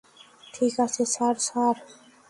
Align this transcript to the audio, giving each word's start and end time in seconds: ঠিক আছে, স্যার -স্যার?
ঠিক 0.53 0.73
আছে, 0.85 1.03
স্যার 1.13 1.35
-স্যার? 1.39 1.75